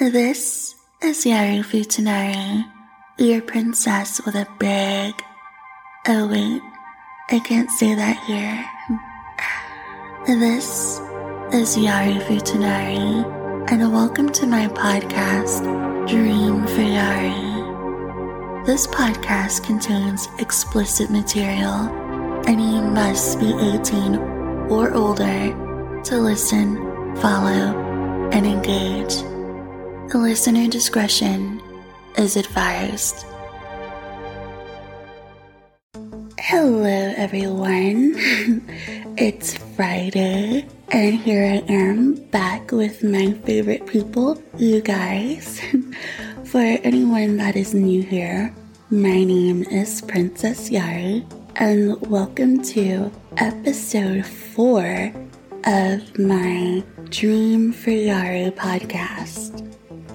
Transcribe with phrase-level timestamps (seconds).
[0.00, 0.74] This
[1.04, 2.68] is Yari Futanari,
[3.16, 5.14] your princess with a big.
[6.08, 6.60] Oh, wait,
[7.30, 8.58] I can't say that here.
[10.26, 10.98] This
[11.52, 15.62] is Yari Futanari, and welcome to my podcast,
[16.08, 18.66] Dream for Yari.
[18.66, 21.86] This podcast contains explicit material,
[22.48, 24.16] and you must be 18
[24.72, 25.54] or older
[26.02, 27.78] to listen, follow,
[28.32, 29.22] and engage.
[30.12, 31.60] Listener discretion
[32.18, 33.24] is advised.
[36.38, 38.12] Hello, everyone.
[39.16, 45.60] it's Friday, and here I am back with my favorite people, you guys.
[46.44, 48.54] For anyone that is new here,
[48.90, 51.24] my name is Princess Yari,
[51.56, 55.12] and welcome to episode four
[55.64, 59.63] of my Dream for Yari podcast.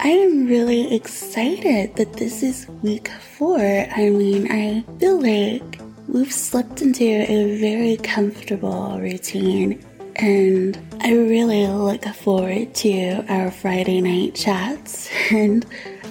[0.01, 3.59] I am really excited that this is week four.
[3.59, 11.67] I mean, I feel like we've slipped into a very comfortable routine, and I really
[11.67, 15.09] look forward to our Friday night chats.
[15.31, 15.65] And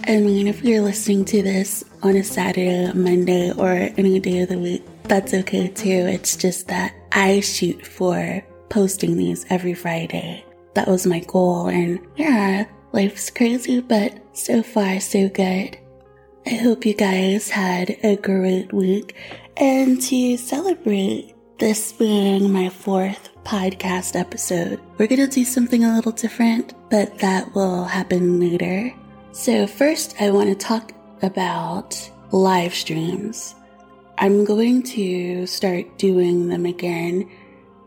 [0.06, 4.50] I mean, if you're listening to this on a Saturday, Monday, or any day of
[4.50, 5.88] the week, that's okay too.
[5.88, 10.44] It's just that I shoot for posting these every Friday.
[10.74, 15.78] That was my goal, and yeah, Life's crazy, but so far so good.
[16.46, 19.14] I hope you guys had a great week.
[19.58, 26.12] And to celebrate this being my fourth podcast episode, we're gonna do something a little
[26.12, 28.94] different, but that will happen later.
[29.32, 33.54] So, first, I want to talk about live streams.
[34.16, 37.30] I'm going to start doing them again,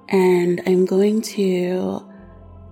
[0.09, 2.05] and I'm going to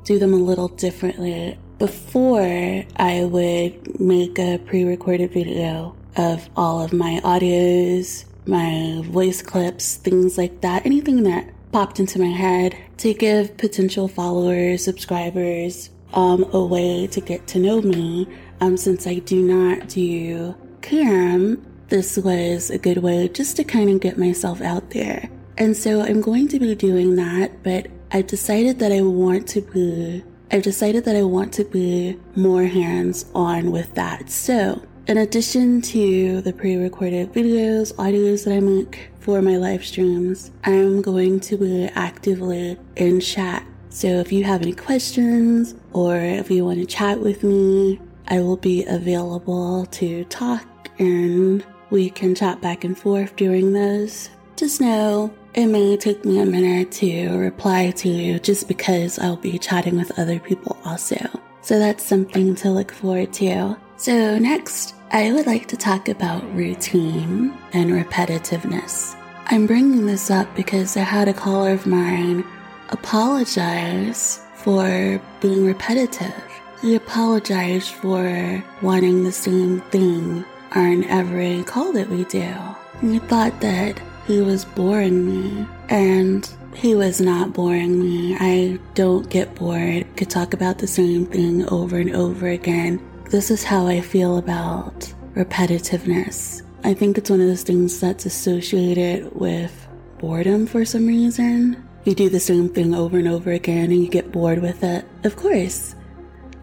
[0.03, 6.81] do them a little differently before, I would make a pre recorded video of all
[6.81, 12.75] of my audios, my voice clips, things like that, anything that popped into my head
[12.97, 18.27] to give potential followers, subscribers, um, a way to get to know me.
[18.61, 23.89] Um, since I do not do cam, this was a good way just to kind
[23.89, 25.29] of get myself out there.
[25.57, 29.61] And so I'm going to be doing that, but I've decided that I want to
[29.61, 34.31] be I've decided that I want to be more hands on with that.
[34.31, 39.85] So, in addition to the pre recorded videos, audios that I make for my live
[39.85, 43.63] streams, I'm going to be actively in chat.
[43.89, 48.39] So, if you have any questions or if you want to chat with me, I
[48.39, 50.65] will be available to talk
[50.97, 54.29] and we can chat back and forth during those.
[54.55, 59.35] Just know it may take me a minute to reply to you just because I'll
[59.35, 61.17] be chatting with other people also.
[61.61, 63.77] So that's something to look forward to.
[63.97, 69.15] So, next, I would like to talk about routine and repetitiveness.
[69.47, 72.45] I'm bringing this up because I had a caller of mine
[72.89, 76.43] apologize for being repetitive.
[76.81, 80.45] He apologized for wanting the same thing
[80.75, 82.53] on every call that we do.
[83.01, 88.37] And he thought that he was boring me, and he was not boring me.
[88.39, 90.05] I don't get bored.
[90.17, 93.01] Could talk about the same thing over and over again.
[93.31, 96.61] This is how I feel about repetitiveness.
[96.83, 99.87] I think it's one of those things that's associated with
[100.19, 101.83] boredom for some reason.
[102.03, 105.05] You do the same thing over and over again and you get bored with it.
[105.23, 105.95] Of course,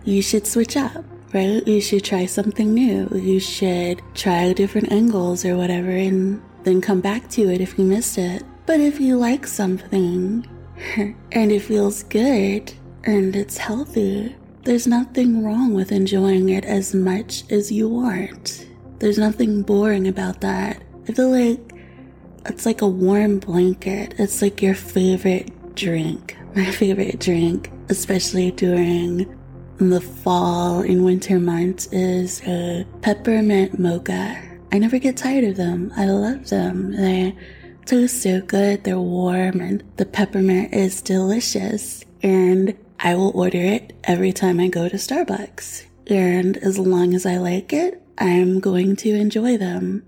[0.05, 1.67] you should switch up, right?
[1.67, 3.09] You should try something new.
[3.13, 7.85] You should try different angles or whatever and then come back to it if you
[7.85, 8.43] missed it.
[8.67, 10.45] But if you like something
[11.33, 12.73] and it feels good
[13.05, 14.35] and it's healthy,
[14.65, 18.67] there's nothing wrong with enjoying it as much as you want.
[18.99, 20.83] There's nothing boring about that.
[21.09, 21.73] I feel like
[22.47, 24.17] it's like a warm blanket.
[24.19, 26.37] It's like your favorite drink.
[26.57, 29.39] My favorite drink, especially during
[29.77, 34.56] the fall and winter months, is a peppermint mocha.
[34.77, 35.91] I never get tired of them.
[35.97, 36.93] I love them.
[36.93, 37.35] They
[37.87, 38.85] taste so good.
[38.85, 42.05] They're warm and the peppermint is delicious.
[42.23, 45.87] And I will order it every time I go to Starbucks.
[46.09, 50.05] And as long as I like it, I'm going to enjoy them.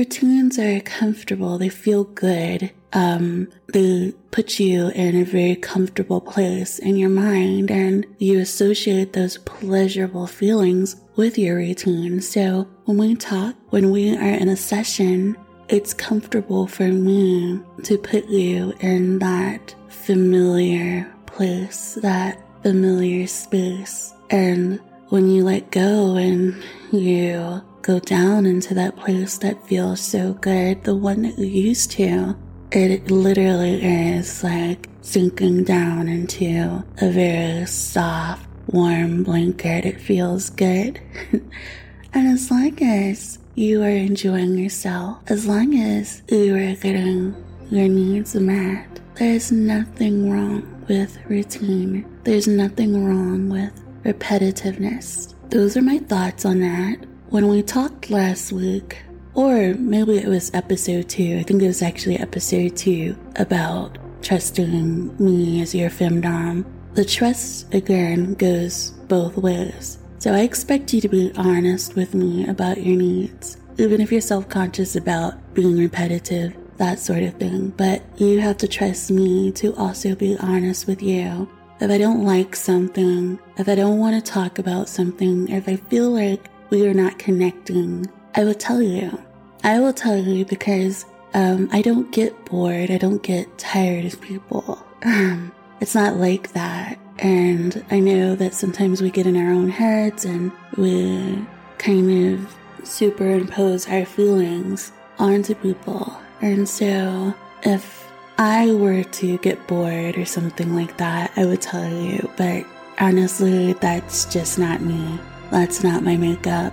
[0.00, 1.58] Routines are comfortable.
[1.58, 2.70] They feel good.
[2.94, 9.12] Um, they put you in a very comfortable place in your mind and you associate
[9.12, 12.22] those pleasurable feelings with your routine.
[12.22, 15.36] So when we talk, when we are in a session,
[15.68, 24.14] it's comfortable for me to put you in that familiar place, that familiar space.
[24.30, 24.80] And
[25.10, 26.54] when you let go and
[26.90, 31.90] you go down into that place that feels so good, the one that you used
[31.92, 32.36] to,
[32.72, 39.84] it literally is like sinking down into a very soft, warm blanket.
[39.84, 41.00] It feels good.
[41.32, 47.34] and as long as you are enjoying yourself, as long as you are getting
[47.70, 52.04] your needs met, there's nothing wrong with routine.
[52.24, 53.72] There's nothing wrong with
[54.04, 55.34] repetitiveness.
[55.50, 57.09] Those are my thoughts on that.
[57.30, 58.98] When we talked last week,
[59.34, 65.16] or maybe it was episode two, I think it was actually episode two about trusting
[65.24, 66.64] me as your femdom.
[66.94, 69.98] The trust again goes both ways.
[70.18, 74.20] So I expect you to be honest with me about your needs, even if you're
[74.20, 77.68] self conscious about being repetitive, that sort of thing.
[77.76, 81.48] But you have to trust me to also be honest with you.
[81.78, 85.76] If I don't like something, if I don't want to talk about something, if I
[85.76, 89.20] feel like we are not connecting, I will tell you.
[89.62, 92.90] I will tell you because um, I don't get bored.
[92.90, 94.84] I don't get tired of people.
[95.80, 96.98] It's not like that.
[97.18, 101.42] And I know that sometimes we get in our own heads and we
[101.78, 102.56] kind of
[102.86, 106.14] superimpose our feelings onto people.
[106.42, 111.88] And so if I were to get bored or something like that, I would tell
[111.88, 112.30] you.
[112.36, 112.66] But
[112.98, 115.18] honestly, that's just not me.
[115.50, 116.72] That's not my makeup.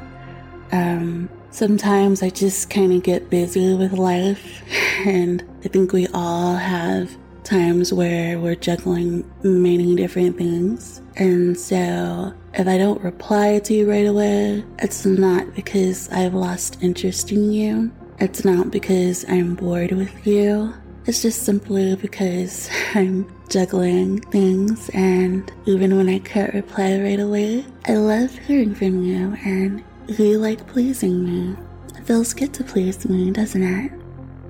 [0.72, 4.62] Um, sometimes I just kind of get busy with life,
[5.06, 11.02] and I think we all have times where we're juggling many different things.
[11.16, 16.78] And so, if I don't reply to you right away, it's not because I've lost
[16.82, 17.92] interest in you.
[18.20, 20.74] It's not because I'm bored with you.
[21.08, 27.66] It's just simply because I'm juggling things, and even when I can't reply right away,
[27.86, 31.56] I love hearing from you and you like pleasing me.
[31.98, 33.92] It feels good to please me, doesn't it?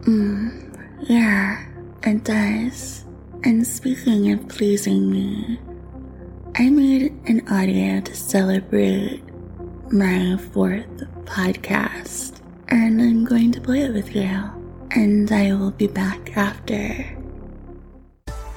[0.02, 1.64] Mm, yeah,
[2.02, 3.06] it does.
[3.44, 5.60] And speaking of pleasing me,
[6.56, 9.22] I made an audio to celebrate
[9.92, 10.88] my fourth
[11.26, 14.57] podcast, and I'm going to play it with you.
[14.92, 17.06] And I will be back after.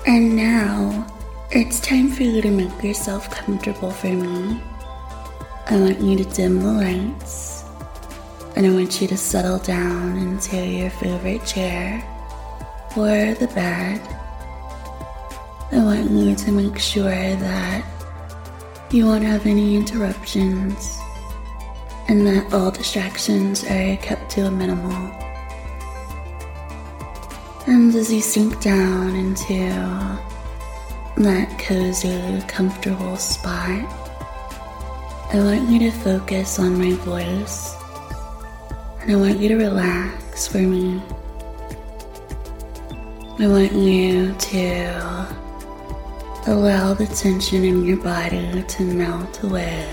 [0.06, 1.06] And now,
[1.50, 4.62] it's time for you to make yourself comfortable for me.
[5.66, 7.64] I want you to dim the lights,
[8.56, 12.02] and I want you to settle down into your favorite chair
[12.96, 14.00] or the bed.
[15.72, 17.84] I want you to make sure that
[18.90, 20.98] you won't have any interruptions
[22.08, 25.19] and that all distractions are kept to a minimal.
[27.70, 29.70] And as you sink down into
[31.18, 33.84] that cozy, comfortable spot,
[35.32, 37.76] I want you to focus on my voice.
[39.02, 41.00] And I want you to relax for me.
[43.38, 45.28] I want you to
[46.48, 49.88] allow the tension in your body to melt away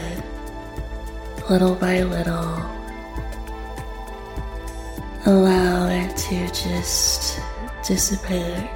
[1.48, 2.58] little by little.
[5.28, 7.40] Allow it to just
[7.88, 8.70] dissipate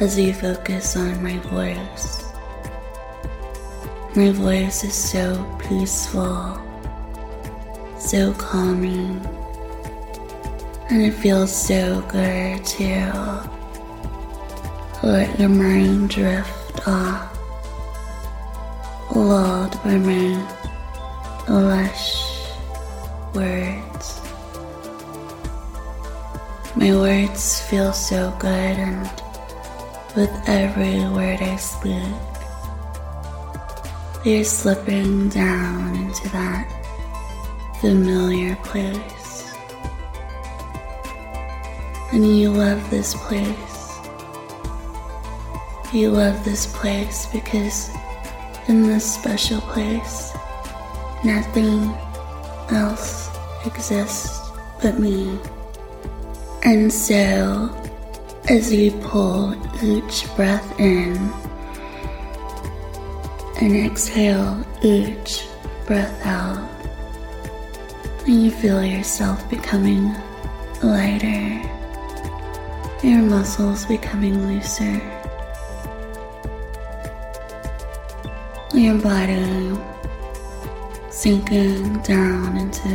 [0.00, 2.24] as you focus on my voice.
[4.16, 6.58] My voice is so peaceful,
[8.00, 9.24] so calming,
[10.90, 13.48] and it feels so good to
[15.04, 17.38] let your mind drift off,
[19.14, 20.34] lulled by my
[21.48, 22.50] lush
[23.34, 24.23] words.
[26.76, 29.02] My words feel so good, and
[30.16, 32.02] with every word I speak,
[34.24, 36.66] they're slipping down into that
[37.80, 39.54] familiar place.
[42.12, 44.00] And you love this place.
[45.92, 47.88] You love this place because
[48.66, 50.32] in this special place,
[51.24, 51.94] nothing
[52.70, 53.30] else
[53.64, 54.40] exists
[54.82, 55.38] but me.
[56.64, 57.68] And so,
[58.48, 59.54] as you pull
[59.84, 61.14] each breath in
[63.60, 65.46] and exhale each
[65.86, 66.66] breath out,
[68.26, 70.14] and you feel yourself becoming
[70.82, 71.60] lighter,
[73.02, 75.02] your muscles becoming looser,
[78.72, 79.78] your body
[81.10, 82.88] sinking down into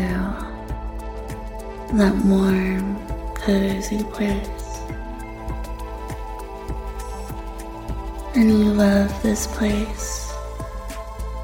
[1.93, 2.97] that warm
[3.41, 4.81] cozy place.
[8.35, 10.31] And you love this place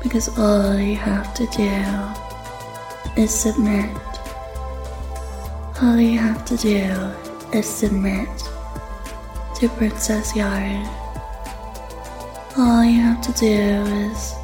[0.05, 3.89] Because all you have to do is submit.
[5.81, 6.93] All you have to do
[7.57, 8.29] is submit
[9.55, 10.85] to Princess Yari.
[12.55, 14.35] All you have to do is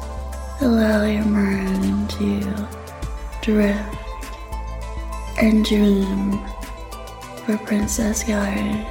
[0.62, 2.68] allow your mind to
[3.40, 3.96] drift
[5.38, 6.40] and dream
[7.44, 8.84] for Princess Yari.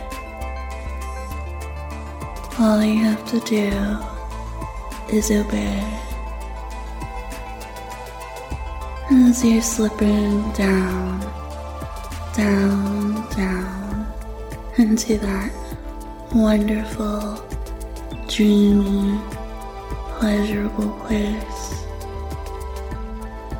[2.59, 3.71] All you have to do
[5.15, 5.79] is obey.
[9.09, 11.19] As you're slipping down,
[12.35, 14.13] down, down
[14.77, 15.51] into that
[16.33, 17.41] wonderful,
[18.27, 19.17] dreamy,
[20.19, 21.85] pleasurable place,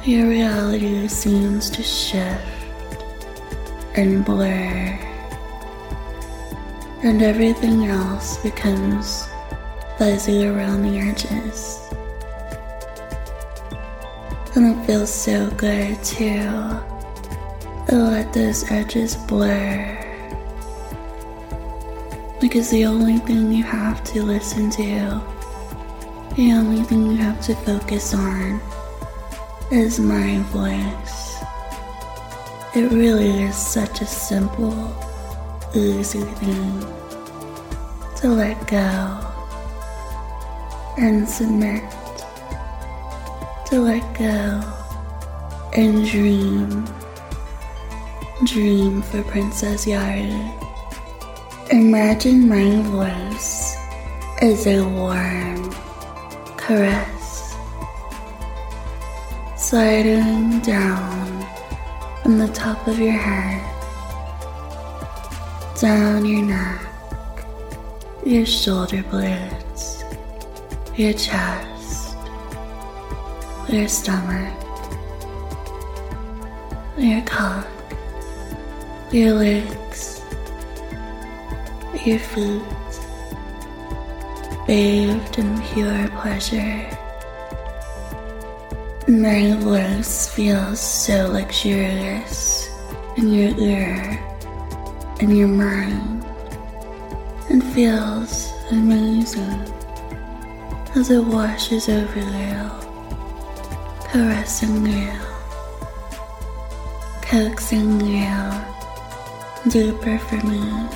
[0.05, 2.60] your reality seems to shift
[3.95, 4.97] and blur,
[7.03, 9.27] and everything else becomes
[9.97, 11.77] fuzzy around the edges.
[14.55, 16.83] And it feels so good to
[17.91, 19.97] let those edges blur.
[22.39, 25.21] Because the only thing you have to listen to,
[26.35, 28.59] the only thing you have to focus on,
[29.71, 31.30] is my voice.
[32.73, 34.95] It really is such a simple,
[35.75, 36.79] easy thing
[38.15, 39.19] to let go
[40.97, 41.83] and submit,
[43.65, 44.63] to let go
[45.73, 46.85] and dream.
[48.45, 50.31] Dream for Princess Yari.
[51.71, 53.75] Imagine my voice
[54.41, 55.73] as a warm
[56.55, 57.53] caress
[59.57, 61.20] sliding down
[62.31, 63.61] from the top of your head,
[65.81, 66.81] down your neck,
[68.25, 70.05] your shoulder blades,
[70.95, 72.15] your chest,
[73.67, 74.53] your stomach,
[76.97, 77.67] your cock,
[79.11, 80.21] your legs,
[82.05, 82.61] your feet,
[84.65, 87.00] bathed in pure pleasure.
[89.11, 92.69] My voice feels so luxurious
[93.17, 94.17] in your ear
[95.19, 96.23] and your mind
[97.49, 99.59] and feels amazing
[100.95, 102.71] as it washes over you,
[104.07, 105.11] caressing you,
[107.21, 108.51] coaxing you.
[109.67, 110.87] Deeper for me,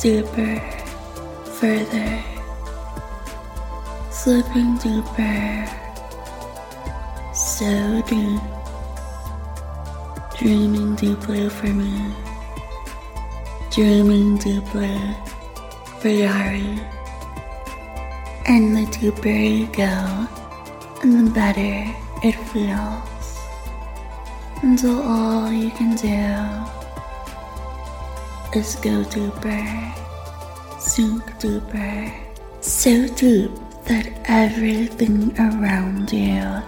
[0.00, 0.60] deeper,
[1.60, 2.24] further,
[4.10, 5.85] slipping deeper
[7.58, 8.40] so deep,
[10.36, 12.14] dreaming deeply for me,
[13.70, 15.00] dreaming deeply
[15.98, 16.78] for Yari.
[18.44, 20.28] And the deeper you go,
[21.00, 23.40] and the better it feels,
[24.62, 26.36] until all you can do
[28.58, 29.94] is go deeper,
[30.78, 32.12] sink deeper,
[32.60, 33.50] so deep
[33.86, 36.62] that everything around you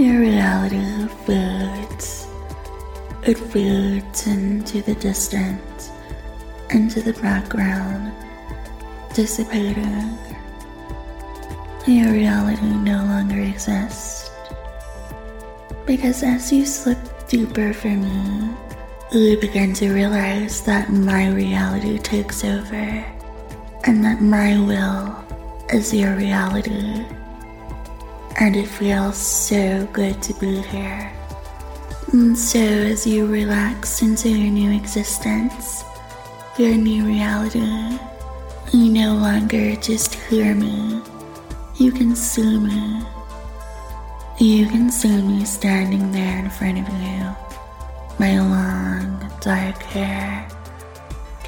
[0.00, 2.26] your reality fades.
[3.22, 5.90] It fades into the distance,
[6.70, 8.10] into the background,
[9.12, 10.16] dissipating.
[11.86, 14.30] Your reality no longer exists.
[15.84, 18.54] Because as you slip deeper for me,
[19.12, 23.04] you begin to realize that my reality takes over,
[23.84, 25.14] and that my will
[25.68, 27.04] is your reality
[28.38, 31.12] and it feels so good to be here.
[32.12, 35.84] And so, as you relax into your new existence,
[36.58, 37.98] your new reality,
[38.72, 41.00] you no longer just hear me,
[41.76, 43.02] you can see me.
[44.38, 47.36] You can see me standing there in front of you,
[48.18, 50.48] my long, dark hair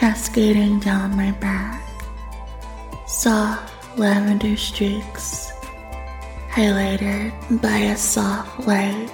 [0.03, 1.81] cascading down my back,
[3.07, 5.52] soft lavender streaks
[6.53, 7.33] highlighted
[7.63, 9.11] by a soft light.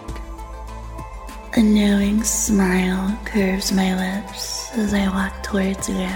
[1.54, 6.10] A knowing smile curves my lips as I walk towards you.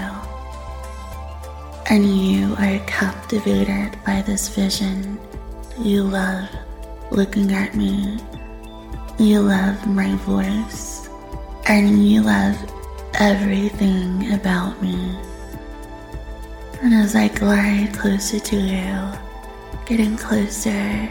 [1.89, 5.17] And you are captivated by this vision.
[5.79, 6.49] You love
[7.09, 8.19] looking at me.
[9.17, 11.07] You love my voice.
[11.67, 12.57] And you love
[13.13, 15.17] everything about me.
[16.81, 19.32] And as I glide closer to you,
[19.85, 21.09] getting closer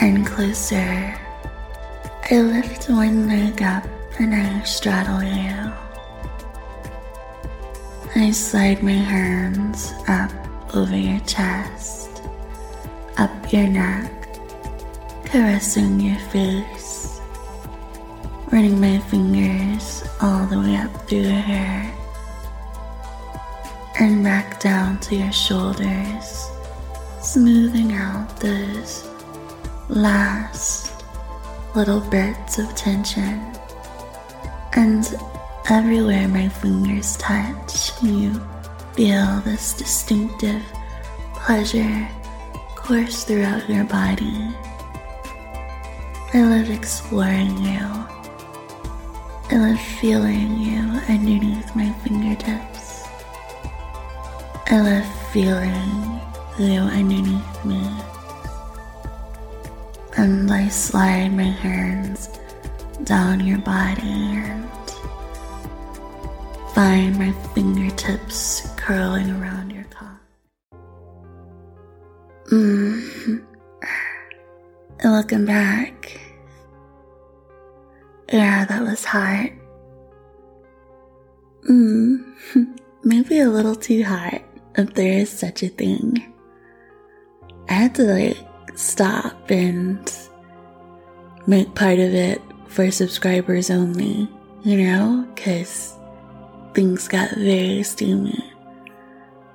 [0.00, 1.18] and closer.
[2.30, 3.86] I lift one leg up
[4.18, 5.72] and I straddle you.
[8.16, 10.30] I slide my hands up
[10.74, 12.22] over your chest,
[13.18, 14.10] up your neck,
[15.24, 17.20] caressing your face,
[18.50, 21.92] running my fingers all the way up through your hair
[24.00, 26.50] and back down to your shoulders,
[27.24, 29.08] smoothing out those
[29.88, 30.92] last
[31.74, 33.40] little bits of tension.
[34.74, 35.06] And
[35.70, 38.34] everywhere my fingers touch, you
[38.92, 40.62] feel this distinctive
[41.34, 42.08] pleasure
[42.76, 44.54] course throughout your body.
[46.34, 47.80] I love exploring you.
[49.50, 53.04] I love feeling you underneath my fingertips.
[54.66, 56.03] I love feeling
[56.58, 57.90] you underneath me.
[60.16, 62.38] And I slide my hands
[63.02, 64.68] down your body and
[66.74, 70.20] find my fingertips curling around your cock.
[72.52, 73.44] Mm.
[75.04, 76.20] Looking back,
[78.32, 79.50] yeah, that was hot.
[81.68, 82.24] Mm,
[83.04, 84.42] maybe a little too hot,
[84.76, 86.33] if there is such a thing.
[87.84, 88.38] Had to like
[88.76, 90.10] stop and
[91.46, 94.26] make part of it for subscribers only,
[94.62, 95.92] you know, because
[96.72, 98.42] things got very steamy.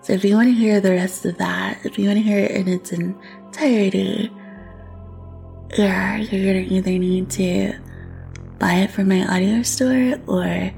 [0.04, 2.38] So if you want to hear the rest of that, if you want to hear
[2.38, 4.32] it in its entirety,
[5.76, 7.74] yeah, you're gonna either need to
[8.60, 10.72] buy it from my audio store or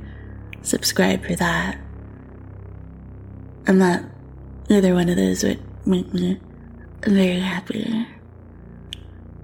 [0.62, 1.78] subscribe for that.
[3.68, 4.04] I'm not
[4.70, 6.40] either one of those would make me
[7.04, 8.08] very happy.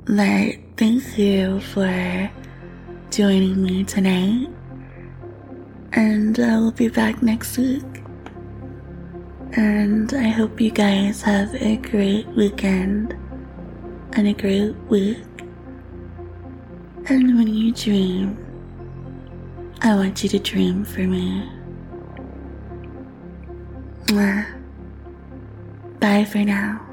[0.05, 2.31] But thank you for
[3.09, 4.49] joining me tonight.
[5.93, 7.83] And I will be back next week.
[9.53, 13.13] And I hope you guys have a great weekend
[14.13, 15.23] and a great week.
[17.09, 18.37] And when you dream,
[19.81, 21.49] I want you to dream for me.
[25.99, 26.86] Bye for now.